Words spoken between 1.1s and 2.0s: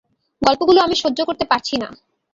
করতে পারছি না।